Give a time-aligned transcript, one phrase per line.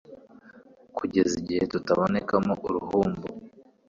[0.97, 3.27] kugeza igihe tutabonekamo uruhumbu